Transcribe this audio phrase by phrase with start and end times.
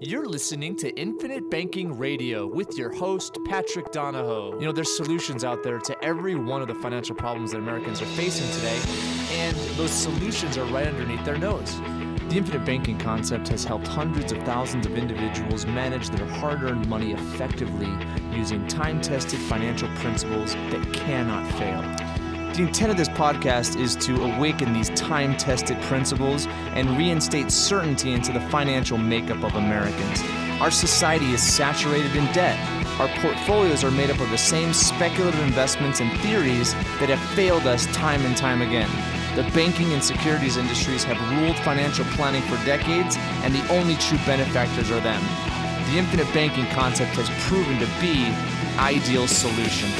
[0.00, 4.58] You're listening to Infinite Banking Radio with your host, Patrick Donohoe.
[4.58, 8.02] You know, there's solutions out there to every one of the financial problems that Americans
[8.02, 8.80] are facing today,
[9.38, 11.80] and those solutions are right underneath their nose.
[12.28, 16.88] The infinite banking concept has helped hundreds of thousands of individuals manage their hard earned
[16.88, 17.88] money effectively
[18.32, 22.03] using time tested financial principles that cannot fail.
[22.54, 28.12] The intent of this podcast is to awaken these time tested principles and reinstate certainty
[28.12, 30.22] into the financial makeup of Americans.
[30.60, 32.56] Our society is saturated in debt.
[33.00, 37.66] Our portfolios are made up of the same speculative investments and theories that have failed
[37.66, 38.90] us time and time again.
[39.34, 44.18] The banking and securities industries have ruled financial planning for decades, and the only true
[44.18, 45.22] benefactors are them.
[45.90, 49.90] The infinite banking concept has proven to be the ideal solution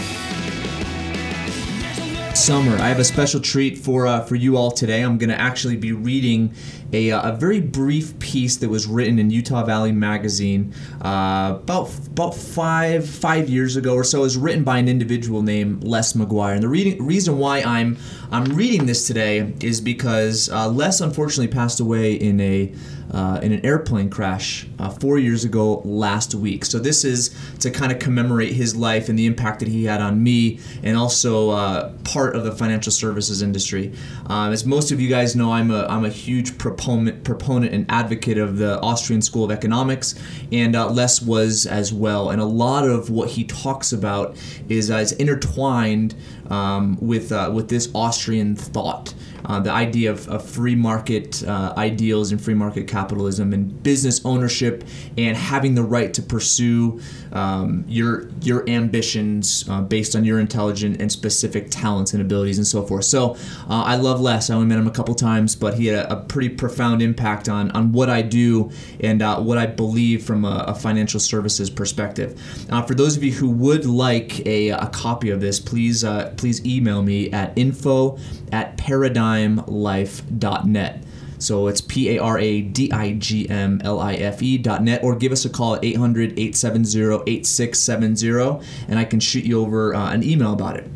[2.37, 2.77] summer.
[2.77, 5.03] I have a special treat for uh, for you all today.
[5.03, 6.53] I'm going to actually be reading
[6.93, 11.91] a, uh, a very brief piece that was written in Utah Valley Magazine uh, about
[12.09, 14.19] about five five years ago or so.
[14.19, 16.55] It was written by an individual named Les McGuire.
[16.55, 17.97] And the reading, reason why I'm
[18.35, 22.75] I'm reading this today is because uh, Les unfortunately passed away in a
[23.13, 26.65] uh, in an airplane crash uh, four years ago last week.
[26.65, 30.01] So this is to kind of commemorate his life and the impact that he had
[30.01, 33.93] on me, and also uh, part of the financial services industry.
[34.27, 37.87] Um, as most of you guys know, I'm a I'm a huge proponent proponent and
[37.89, 40.17] advocate of the Austrian School of Economics,
[40.51, 42.31] and uh, Les was as well.
[42.31, 44.37] And a lot of what he talks about
[44.69, 46.17] is is intertwined
[46.51, 48.24] um, with uh, with this Austrian
[48.57, 49.15] thought
[49.47, 54.25] uh, the idea of, of free market uh, ideals and free market capitalism and business
[54.25, 54.85] ownership
[55.19, 57.01] and having the right to pursue
[57.33, 62.67] um, your your ambitions uh, based on your intelligent and specific talents and abilities and
[62.67, 63.05] so forth.
[63.05, 63.35] So
[63.69, 64.49] uh, I love Les.
[64.49, 67.49] I only met him a couple times, but he had a, a pretty profound impact
[67.49, 68.71] on on what I do
[69.01, 72.41] and uh, what I believe from a, a financial services perspective.
[72.71, 76.05] Uh, for those of you who would like a, a copy of this, please
[76.37, 78.14] please email me at info
[78.53, 81.05] at paradigmlife.net.
[81.39, 84.83] So it's P A R A D I G M L I F E dot
[84.83, 89.61] net, or give us a call at 800 870 8670, and I can shoot you
[89.61, 90.89] over uh, an email about it.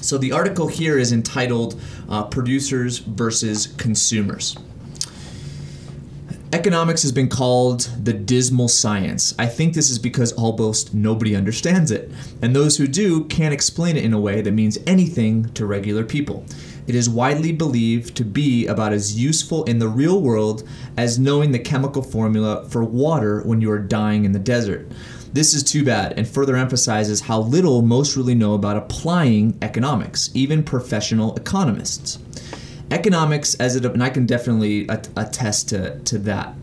[0.00, 4.56] So the article here is entitled uh, Producers versus Consumers.
[6.62, 9.34] Economics has been called the dismal science.
[9.36, 12.08] I think this is because almost nobody understands it,
[12.40, 16.04] and those who do can't explain it in a way that means anything to regular
[16.04, 16.46] people
[16.86, 21.52] it is widely believed to be about as useful in the real world as knowing
[21.52, 24.90] the chemical formula for water when you are dying in the desert.
[25.32, 30.30] This is too bad and further emphasizes how little most really know about applying economics,
[30.34, 32.18] even professional economists.
[32.92, 34.86] Economics, as it, and I can definitely
[35.16, 36.54] attest to, to that.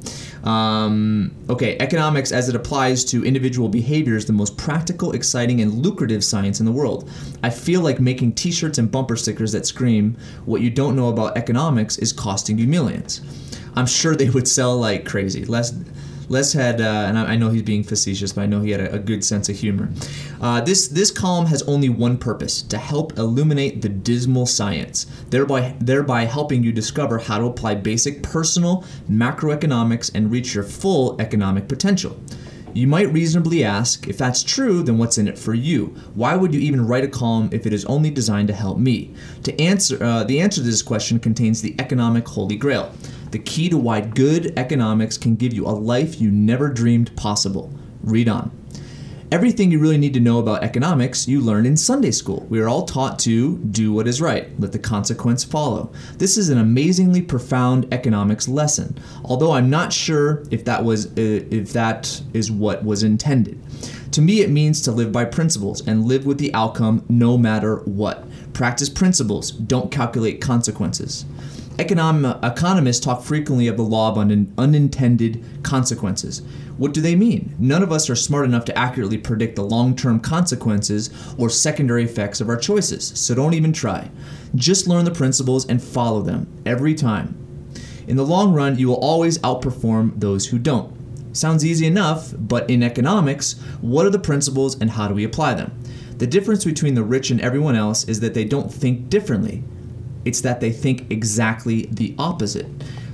[0.44, 5.74] Um, okay, economics as it applies to individual behavior is the most practical, exciting, and
[5.74, 7.10] lucrative science in the world.
[7.44, 11.10] I feel like making t shirts and bumper stickers that scream, What you don't know
[11.10, 13.22] about economics is costing you millions.
[13.76, 15.46] I'm sure they would sell like crazy.
[15.46, 15.74] Les
[16.30, 18.94] Les had, uh, and I, know he's being facetious, but I know he had a,
[18.94, 19.90] a good sense of humor.
[20.40, 25.76] Uh, this this column has only one purpose: to help illuminate the dismal science, thereby
[25.80, 31.68] thereby helping you discover how to apply basic personal macroeconomics and reach your full economic
[31.68, 32.18] potential.
[32.74, 35.88] You might reasonably ask, if that's true, then what's in it for you?
[36.14, 39.14] Why would you even write a column if it is only designed to help me?
[39.44, 42.94] To answer, uh, the answer to this question contains the economic holy grail
[43.32, 47.72] the key to why good economics can give you a life you never dreamed possible.
[48.04, 48.52] Read on.
[49.32, 52.48] Everything you really need to know about economics you learn in Sunday school.
[52.50, 55.92] We are all taught to do what is right, let the consequence follow.
[56.18, 61.46] This is an amazingly profound economics lesson, although I'm not sure if that was uh,
[61.52, 63.62] if that is what was intended.
[64.14, 67.76] To me it means to live by principles and live with the outcome no matter
[67.86, 68.26] what.
[68.54, 71.26] Practice principles, don't calculate consequences.
[71.80, 76.42] Econom- economists talk frequently of the law of un- unintended consequences.
[76.76, 77.56] What do they mean?
[77.58, 82.04] None of us are smart enough to accurately predict the long term consequences or secondary
[82.04, 84.12] effects of our choices, so don't even try.
[84.56, 87.38] Just learn the principles and follow them every time.
[88.08, 90.94] In the long run, you will always outperform those who don't.
[91.32, 95.54] Sounds easy enough, but in economics, what are the principles and how do we apply
[95.54, 95.82] them?
[96.18, 99.64] The difference between the rich and everyone else is that they don't think differently.
[100.26, 102.68] It's that they think exactly the opposite.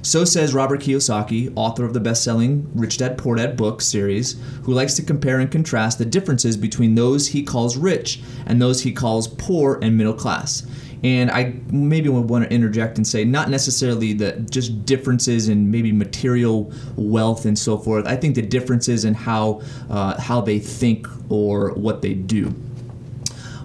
[0.05, 4.39] So says Robert Kiyosaki, author of the best selling Rich Dad Poor Dad book series,
[4.61, 8.83] who likes to compare and contrast the differences between those he calls rich and those
[8.83, 10.67] he calls poor and middle class.
[11.03, 15.71] And I maybe would want to interject and say not necessarily the just differences in
[15.71, 18.05] maybe material wealth and so forth.
[18.05, 22.53] I think the differences in how uh, how they think or what they do.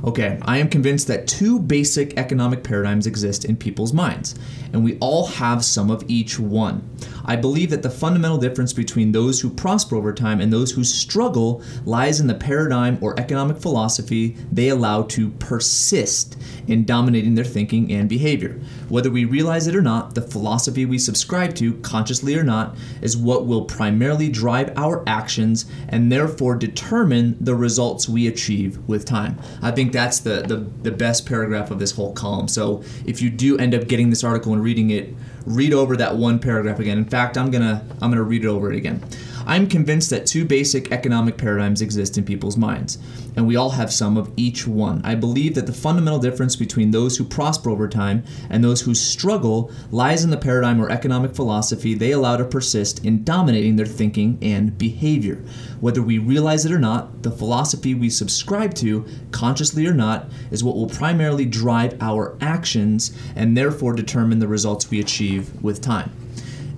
[0.02, 4.34] Okay, I am convinced that two basic economic paradigms exist in people's minds,
[4.72, 6.88] and we all have some of each one.
[7.24, 10.84] I believe that the fundamental difference between those who prosper over time and those who
[10.84, 16.36] struggle lies in the paradigm or economic philosophy they allow to persist
[16.66, 18.60] in dominating their thinking and behavior.
[18.88, 23.16] Whether we realize it or not, the philosophy we subscribe to, consciously or not, is
[23.16, 29.38] what will primarily drive our actions and therefore determine the results we achieve with time.
[29.62, 32.48] I think that's the, the, the best paragraph of this whole column.
[32.48, 35.14] So if you do end up getting this article and reading it,
[35.46, 36.98] read over that one paragraph again.
[36.98, 39.02] In fact, I'm gonna I'm gonna read it over it again.
[39.50, 42.98] I'm convinced that two basic economic paradigms exist in people's minds,
[43.34, 45.00] and we all have some of each one.
[45.02, 48.94] I believe that the fundamental difference between those who prosper over time and those who
[48.94, 53.86] struggle lies in the paradigm or economic philosophy they allow to persist in dominating their
[53.86, 55.42] thinking and behavior.
[55.80, 60.62] Whether we realize it or not, the philosophy we subscribe to, consciously or not, is
[60.62, 66.12] what will primarily drive our actions and therefore determine the results we achieve with time.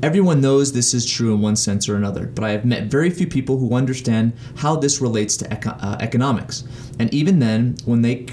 [0.02, 3.08] Everyone knows this is true in one sense or another, but I have met very
[3.08, 6.64] few people who understand how this relates to eco- uh, economics.
[6.98, 8.26] And even then, when they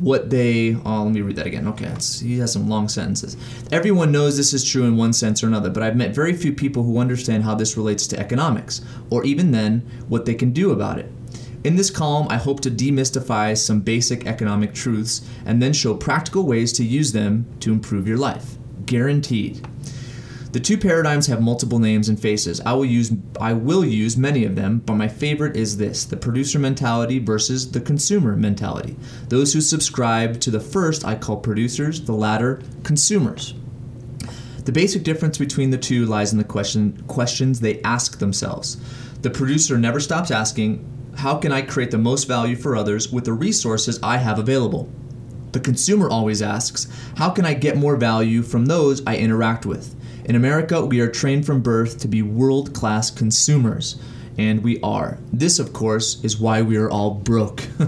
[0.00, 1.68] what they oh let me read that again.
[1.68, 3.36] Okay he has some long sentences.
[3.70, 6.52] Everyone knows this is true in one sense or another but i've met very few
[6.52, 10.72] people who understand how this relates to economics or even then what they can do
[10.72, 11.10] about it.
[11.64, 16.44] In this column i hope to demystify some basic economic truths and then show practical
[16.44, 18.56] ways to use them to improve your life.
[18.84, 19.66] Guaranteed
[20.56, 22.62] the two paradigms have multiple names and faces.
[22.62, 26.16] I will use I will use many of them, but my favorite is this: the
[26.16, 28.96] producer mentality versus the consumer mentality.
[29.28, 33.52] Those who subscribe to the first I call producers, the latter consumers.
[34.64, 38.78] The basic difference between the two lies in the question questions they ask themselves.
[39.20, 40.82] The producer never stops asking,
[41.16, 44.90] how can I create the most value for others with the resources I have available?
[45.56, 46.86] The consumer always asks,
[47.16, 49.94] how can I get more value from those I interact with?
[50.26, 53.96] In America, we are trained from birth to be world class consumers.
[54.36, 55.16] And we are.
[55.32, 57.60] This, of course, is why we are all broke.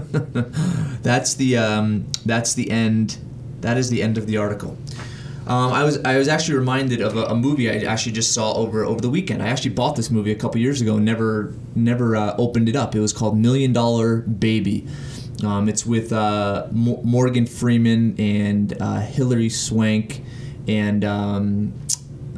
[1.03, 3.19] that's the um, that's the end.
[3.61, 4.75] That is the end of the article.
[5.45, 8.53] Um, I was I was actually reminded of a, a, movie I actually just saw
[8.53, 9.43] over over the weekend.
[9.43, 10.97] I actually bought this movie a couple years ago.
[10.97, 12.95] Never never uh, opened it up.
[12.95, 14.87] It was called Million Dollar Baby.
[15.43, 20.23] Um, it's with uh, Morgan Freeman and uh, Swank
[20.67, 21.73] and um,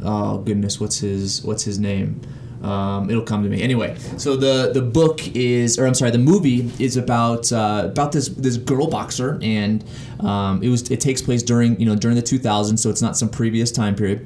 [0.03, 2.21] oh goodness, what's his what's his name?
[2.63, 3.97] Um, it'll come to me anyway.
[4.17, 8.29] So the the book is, or I'm sorry, the movie is about uh, about this
[8.29, 9.83] this girl boxer, and
[10.19, 13.17] um, it was it takes place during you know during the 2000s, so it's not
[13.17, 14.25] some previous time period.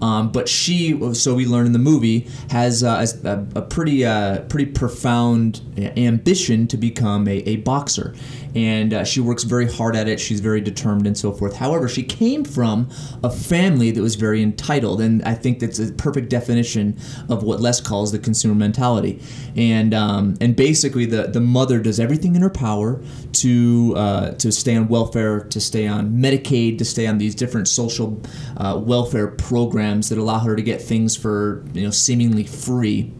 [0.00, 4.40] Um, but she, so we learn in the movie, has uh, a, a, pretty uh,
[4.42, 5.60] pretty profound
[5.96, 8.14] ambition to become a, a boxer
[8.54, 10.18] and uh, she works very hard at it.
[10.18, 11.56] She's very determined and so forth.
[11.56, 12.88] However, she came from
[13.22, 16.98] a family that was very entitled, and I think that's a perfect definition
[17.28, 19.22] of what Les calls the consumer mentality.
[19.56, 23.00] And um, and basically, the the mother does everything in her power
[23.32, 27.68] to uh, to stay on welfare, to stay on Medicaid, to stay on these different
[27.68, 28.20] social
[28.56, 33.12] uh, welfare programs that allow her to get things for you know seemingly free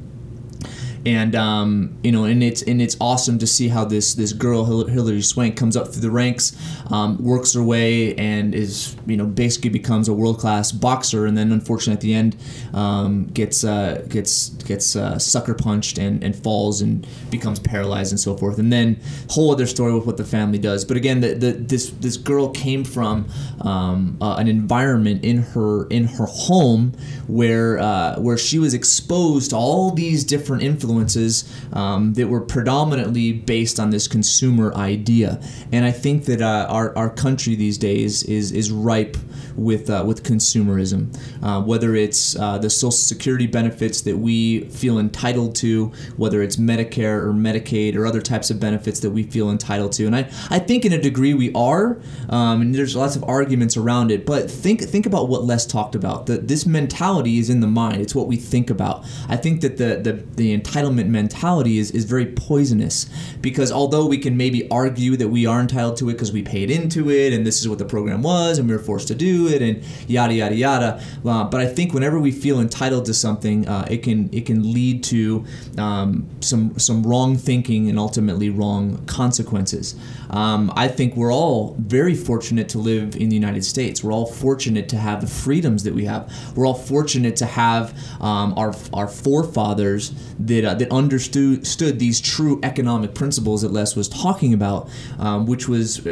[1.06, 4.64] and um, you know, and it's and it's awesome to see how this this girl
[4.64, 6.56] Hilary Swank comes up through the ranks,
[6.90, 11.38] um, works her way, and is you know basically becomes a world class boxer, and
[11.38, 12.36] then unfortunately at the end
[12.74, 18.20] um, gets uh, gets gets uh, sucker punched and, and falls and becomes paralyzed and
[18.20, 20.84] so forth, and then whole other story with what the family does.
[20.84, 23.26] But again, the, the this this girl came from
[23.62, 26.92] uh, an environment in her in her home
[27.26, 32.40] where uh, where she was exposed to all these different influences influences um, that were
[32.40, 35.40] predominantly based on this consumer idea.
[35.72, 39.16] And I think that uh, our, our country these days is, is ripe
[39.56, 44.98] with uh, with consumerism, uh, whether it's uh, the Social Security benefits that we feel
[44.98, 49.50] entitled to, whether it's Medicare or Medicaid or other types of benefits that we feel
[49.50, 50.06] entitled to.
[50.06, 50.20] And I,
[50.50, 54.24] I think in a degree we are, um, and there's lots of arguments around it.
[54.24, 56.26] But think think about what Les talked about.
[56.26, 58.00] That this mentality is in the mind.
[58.00, 59.04] It's what we think about.
[59.28, 63.08] I think that the the, the entitlement entitlement mentality is, is very poisonous
[63.40, 66.70] because although we can maybe argue that we are entitled to it because we paid
[66.70, 69.48] into it and this is what the program was and we were forced to do
[69.48, 73.66] it and yada yada yada, uh, but I think whenever we feel entitled to something,
[73.68, 75.44] uh, it can it can lead to
[75.78, 79.96] um, some some wrong thinking and ultimately wrong consequences.
[80.30, 84.02] Um, I think we're all very fortunate to live in the United States.
[84.04, 86.32] We're all fortunate to have the freedoms that we have.
[86.56, 92.20] We're all fortunate to have um, our our forefathers that uh, that understood stood these
[92.20, 96.06] true economic principles that Les was talking about, um, which was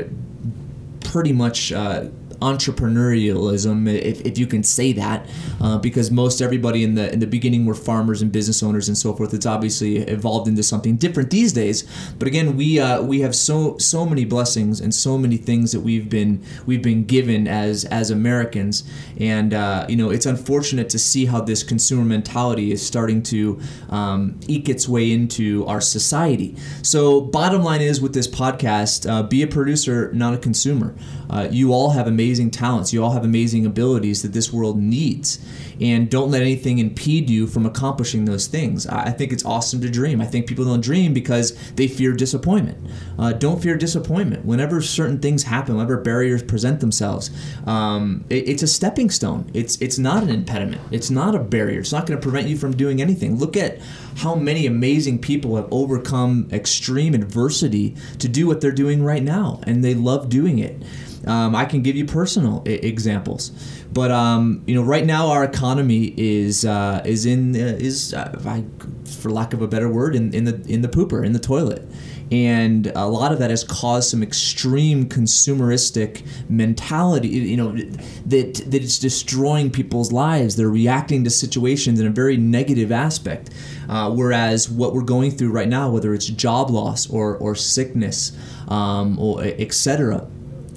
[1.01, 1.73] pretty much.
[1.73, 2.09] Uh,
[2.41, 5.29] entrepreneurialism, if, if you can say that,
[5.61, 8.97] uh, because most everybody in the in the beginning were farmers and business owners and
[8.97, 9.35] so forth.
[9.35, 11.85] It's obviously evolved into something different these days.
[12.19, 15.81] But again, we uh, we have so so many blessings and so many things that
[15.81, 18.85] we've been we've been given as as Americans,
[19.19, 23.61] and uh, you know it's unfortunate to see how this consumer mentality is starting to
[23.91, 26.57] um, eke its way into our society.
[26.83, 30.95] So, bottom line is with this podcast, uh, be a producer, not a consumer.
[31.31, 32.93] Uh, you all have amazing talents.
[32.93, 35.39] You all have amazing abilities that this world needs.
[35.81, 38.87] And don't let anything impede you from accomplishing those things.
[38.87, 40.21] I think it's awesome to dream.
[40.21, 42.79] I think people don't dream because they fear disappointment.
[43.19, 44.45] Uh, don't fear disappointment.
[44.45, 47.31] Whenever certain things happen, whenever barriers present themselves,
[47.67, 49.51] um, it, it's a stepping stone.
[49.55, 50.83] It's it's not an impediment.
[50.91, 51.81] It's not a barrier.
[51.81, 53.37] It's not going to prevent you from doing anything.
[53.39, 53.79] Look at
[54.17, 59.61] how many amazing people have overcome extreme adversity to do what they're doing right now,
[59.65, 60.83] and they love doing it.
[61.29, 63.51] Um, I can give you personal I- examples,
[63.93, 68.41] but um, you know, right now our economy is uh, is in uh, is uh,
[68.47, 68.65] I,
[69.05, 71.87] for lack of a better word in, in the in the pooper in the toilet.
[72.31, 78.83] And a lot of that has caused some extreme consumeristic mentality, you know, that that
[78.83, 80.57] it's destroying people's lives.
[80.57, 83.51] They're reacting to situations in a very negative aspect.
[83.89, 88.33] Uh, whereas what we're going through right now, whether it's job loss or or sickness,
[88.69, 90.27] um, or etc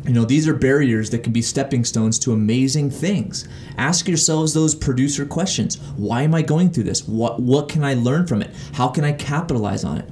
[0.06, 3.48] you know, these are barriers that can be stepping stones to amazing things.
[3.78, 5.78] Ask yourselves those producer questions.
[5.96, 7.08] Why am I going through this?
[7.08, 8.52] What what can I learn from it?
[8.74, 10.10] How can I capitalize on it?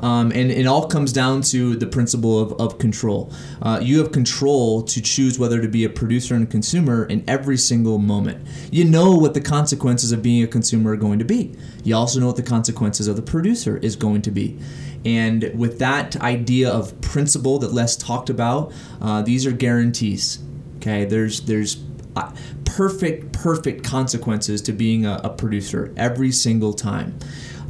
[0.00, 3.32] Um, and it all comes down to the principle of, of control.
[3.62, 7.56] Uh, you have control to choose whether to be a producer and consumer in every
[7.56, 8.46] single moment.
[8.70, 11.54] You know what the consequences of being a consumer are going to be.
[11.84, 14.58] You also know what the consequences of the producer is going to be.
[15.04, 20.40] And with that idea of principle that Les talked about, uh, these are guarantees.
[20.76, 21.82] Okay, there's there's
[22.16, 22.32] uh,
[22.64, 27.18] perfect perfect consequences to being a, a producer every single time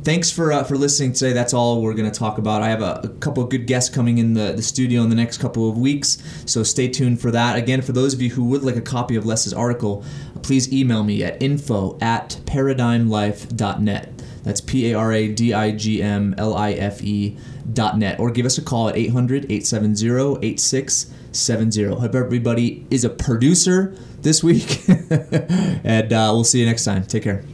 [0.02, 1.32] thanks for uh, for listening today.
[1.32, 2.62] That's all we're going to talk about.
[2.62, 5.16] I have a, a, couple of good guests coming in the, the studio in the
[5.16, 7.56] next couple of weeks, so stay tuned for that.
[7.56, 10.04] Again, for those of you who would like a copy of Les's article,
[10.42, 14.22] please email me at info at paradigmlife.net.
[14.44, 17.36] That's P A R A D I G M L I F E
[17.72, 18.18] dot net.
[18.18, 21.84] Or give us a call at 800 870 8670.
[22.00, 24.88] Hope everybody is a producer this week.
[24.88, 27.04] and uh, we'll see you next time.
[27.04, 27.44] Take care.